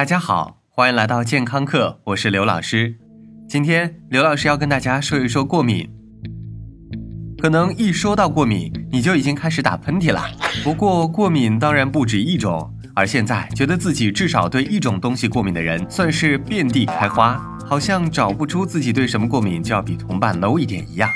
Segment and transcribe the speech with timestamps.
[0.00, 2.96] 大家好，欢迎来到健康课，我是刘老师。
[3.46, 5.90] 今天刘老师要跟大家说一说过敏。
[7.36, 10.26] 可能一说到过敏，你就已经开始打喷嚏了。
[10.64, 21.10] 不过过敏当然不止一种，而现在觉得自己至少对一种东西过敏的人，算是遍地开花，好像找不出自己对什么过敏就要比同伴 low 一点一样。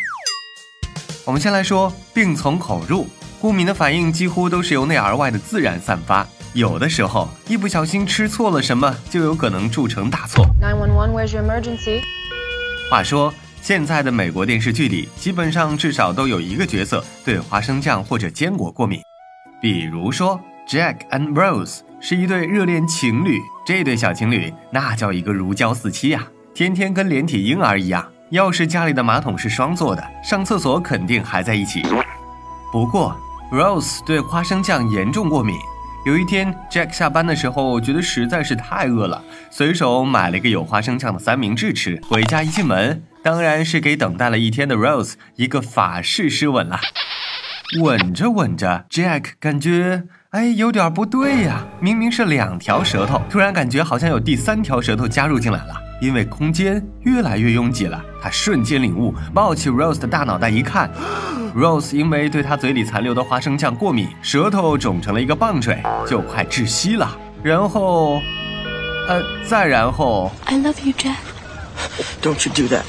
[1.25, 3.07] 我们先来说病从口入，
[3.45, 6.27] 过敏的反应几乎都是由内而外的自然散发。
[6.55, 10.47] 有的时候一不小心吃错了什么，就有可能铸成大错。
[10.63, 12.01] 911，Where's your emergency？
[12.91, 18.99] 话说，现在的美国电视剧里，基本上至少都有一个角色对花生酱或者坚果过敏。
[19.61, 28.11] 比如说，Jack and Rose 是一对热恋情侣，这对小情侣那叫一个如胶似漆呀，天天跟连体婴儿一样。
[28.31, 31.83] 要是家里的马桶是双座的，上厕所肯定还在一起。
[32.73, 33.15] 不过
[33.51, 35.57] ，Rose 对花生酱严重过敏。
[36.07, 41.99] 有一天，Jack 下班的时候觉得实在是太饿了，随手买了一个有花生酱的三明治吃。
[42.09, 46.79] 回家一进门，当然是给等待了一天的 Rose 一个法式湿吻了。
[47.81, 55.84] 吻着吻着，Jack 感觉哎有点不对呀，明明是两条舌头，突然感觉好像有第三条舌头加入进来了。
[56.01, 60.91] 因为空间越来越拥挤了，他瞬间领悟，抱起 Rose 的大脑袋一看
[61.55, 67.17] ，Rose 因为对他嘴里残留的花生酱过敏，舌头肿成了一个棒槌，就快窒息了。
[67.43, 68.21] 然后，
[69.09, 71.17] 呃，再然后，I love you, Jack.
[72.23, 72.85] Don't you do that.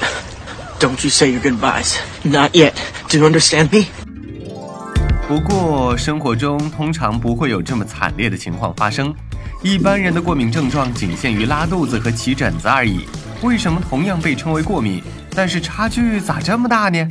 [0.78, 1.96] Don't you say your goodbyes.
[2.22, 2.72] Not yet.
[3.08, 3.86] Do you understand me?
[5.28, 9.14] 不过生活中通常不会有这么惨烈的情况发生。
[9.62, 13.00] 一般人的过敏症状仅限于拉肚子和起疹子而已。
[13.42, 17.06] 为什么同样被称为过敏，但是差距咋这么大呢？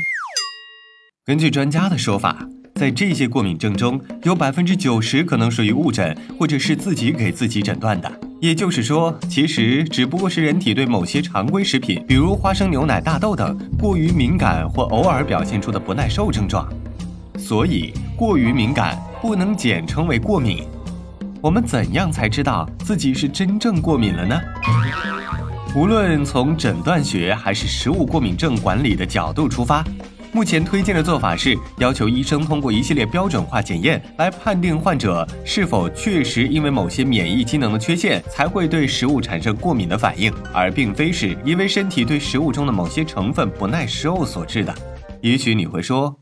[1.26, 8.12] 根据专家的说法，在这些过敏症中有百分之九十可能属于误诊，或者是自己给自己诊断的。
[8.40, 16.72] 也就是说，其实只不过是人体对某些常规食品，比如花生、牛奶、大豆等过于敏感或偶尔表现出的不耐受症状。
[17.38, 20.64] 所以，过于敏感不能简称为过敏。
[21.45, 24.42] 我们怎样才知道自己是真正过敏了呢？
[25.76, 29.84] 无论从诊断学还是食物过敏症管理的角度出发，
[30.32, 44.73] 目前推荐的做法是要求医生通过一系列标准化检验来判定患者是否确实因为某些免疫机能的缺陷才会对食物产生过敏的反应，而并非是因为身体对食物中的某些成分不耐受所致的。
[45.22, 46.22] 也许你会说，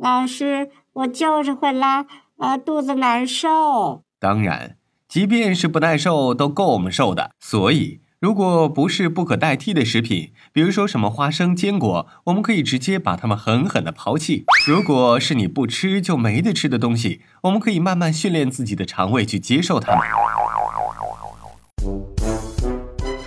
[0.00, 2.06] 老师，我就是会拉，
[2.38, 4.03] 呃，肚子难受。
[4.24, 7.32] 当然，即便是不耐受都够我们受的。
[7.40, 14.46] 所以，如果不是不可代替的食品，比如说什么花生、坚果，我们可以直接把它们狠狠的抛弃。
[14.66, 20.00] 如果是你不吃就没得吃的东西，我们可以慢慢训练自己的肠胃去接受它们。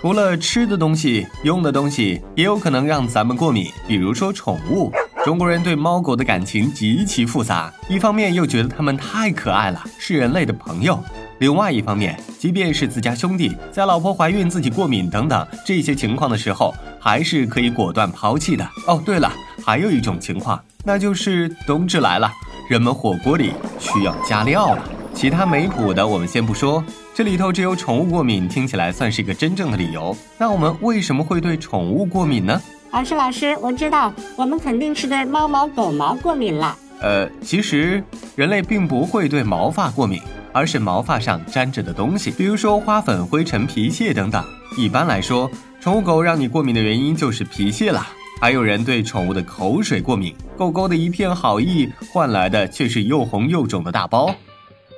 [0.02, 4.92] 除了吃的东西，用的东西也有可能让咱们过敏，比如说宠物。
[5.26, 10.96] 中国人对猫狗的感情极其复杂，一方面又觉得它们太可爱了，是人类的朋友；
[11.40, 18.66] 另外一方面，即便是自家兄弟，在老婆怀孕、自己过敏等等这些情况的时候，还是可以果断抛弃的。
[18.88, 19.30] 哦，对了，
[19.66, 22.32] 还有一种情况，那就是冬至来了，
[22.70, 24.84] 人们火锅里需要加料了。
[25.14, 26.82] 其他没谱的我们先不说，
[27.14, 30.16] 这里头只有宠物过敏，听起来算是一个真正的理由。
[30.38, 32.62] 那我们为什么会对宠物过敏呢？
[32.92, 36.78] 老师，老师，我知道，我们肯定是对猫毛、狗毛过敏了。
[37.02, 38.04] 呃，其实
[38.36, 40.20] 人类并不会对毛发过敏，
[40.52, 44.44] 而是毛发上沾着的东西，比如说花粉、灰尘、皮屑等等。
[44.78, 45.50] 一般来说，
[45.80, 48.08] 宠物狗让你过敏的原因就是皮屑啦。
[48.40, 54.34] 还有人对宠物的口水过敏，狗狗的一片好意换来的却是又红又肿的大包。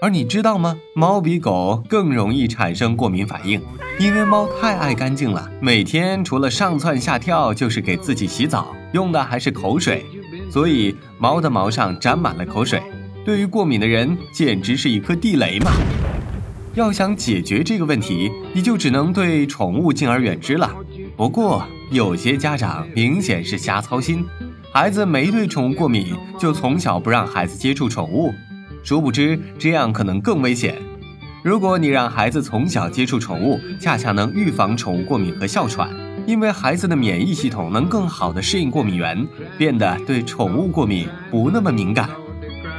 [0.01, 0.77] 而你知道吗？
[0.93, 3.61] 猫比狗更容易产生过敏反应，
[3.99, 10.05] 因为猫太爱干净了，每天除了上蹿下跳，就是给自己洗澡，用的还是口水，
[10.49, 12.81] 所以猫的毛上沾满了口水，
[13.25, 15.71] 对于过敏的人简直是一颗地雷嘛。
[16.75, 20.73] 要想解决这个问题，你就只能对宠物敬而远之了。
[21.17, 24.25] 不过有些家长明显是瞎操心，
[24.71, 28.33] 孩子没对宠物过敏，就从小不让孩子接触宠物。
[28.83, 30.75] 殊不知，这样可能更危险。
[31.43, 35.89] 如果你让孩子从小接触宠物，恰恰能预防宠物过敏和哮喘，
[36.25, 39.25] 因为孩子的免疫系统能更好的适应过敏源，
[39.57, 42.09] 变得对宠物过敏不那么敏感。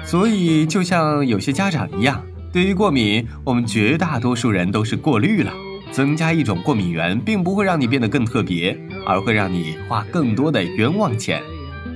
[0.04, 5.52] 所以，就像有些家长一样，对于过敏，我们绝大多数人都是过滤了。
[5.92, 11.42] 增加一种过敏源，并不会让你变得更特别，而会让你花更多的冤枉钱。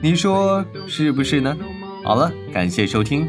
[0.03, 1.57] 你说是不是呢？
[2.03, 3.29] 好了，感谢收听，